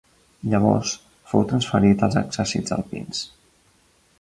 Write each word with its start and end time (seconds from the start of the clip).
Llavors 0.53 0.93
fou 1.33 1.45
transferit 1.51 2.07
als 2.09 2.17
exèrcits 2.23 2.77
alpins. 2.79 3.21